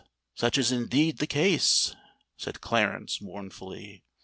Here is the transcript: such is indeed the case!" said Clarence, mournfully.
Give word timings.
such 0.33 0.57
is 0.57 0.71
indeed 0.71 1.19
the 1.19 1.27
case!" 1.27 1.95
said 2.35 2.59
Clarence, 2.59 3.21
mournfully. 3.21 4.03